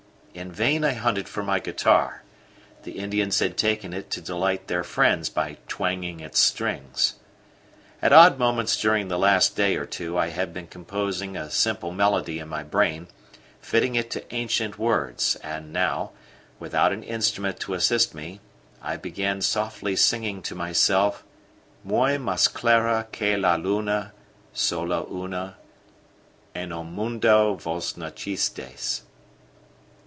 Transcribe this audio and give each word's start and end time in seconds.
In 0.33 0.49
vain 0.49 0.85
I 0.85 0.93
hunted 0.93 1.27
for 1.27 1.43
my 1.43 1.59
guitar; 1.59 2.23
the 2.83 2.93
Indians 2.93 3.37
had 3.39 3.57
taken 3.57 3.91
it 3.91 4.09
to 4.11 4.21
delight 4.21 4.67
their 4.69 4.83
friends 4.83 5.27
by 5.27 5.57
twanging 5.67 6.21
its 6.21 6.39
strings. 6.39 7.15
At 8.01 8.13
odd 8.13 8.39
moments 8.39 8.79
during 8.79 9.09
the 9.09 9.19
last 9.19 9.57
day 9.57 9.75
or 9.75 9.85
two 9.85 10.17
I 10.17 10.29
had 10.29 10.53
been 10.53 10.67
composing 10.67 11.35
a 11.35 11.51
simple 11.51 11.91
melody 11.91 12.39
in 12.39 12.47
my 12.47 12.63
brain, 12.63 13.09
fitting 13.59 13.95
it 13.95 14.09
to 14.11 14.33
ancient 14.33 14.79
words; 14.79 15.35
and 15.43 15.73
now, 15.73 16.11
without 16.59 16.93
an 16.93 17.03
instrument 17.03 17.59
to 17.59 17.73
assist 17.73 18.15
me, 18.15 18.39
I 18.81 18.95
began 18.95 19.41
softly 19.41 19.97
singing 19.97 20.41
to 20.43 20.55
myself: 20.55 21.25
Muy 21.83 22.17
mas 22.17 22.47
clara 22.47 23.05
que 23.11 23.35
la 23.37 23.57
luna 23.57 24.13
Sola 24.53 25.03
una 25.11 25.57
en 26.55 26.71
el 26.71 26.85
mundo 26.85 27.55
vos 27.55 27.97
nacistes. 27.97 29.01